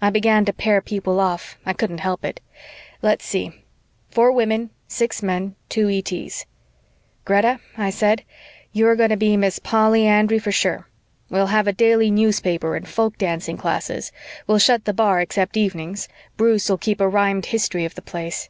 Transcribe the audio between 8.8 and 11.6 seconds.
going to be Miss Polly Andry for sure. We'll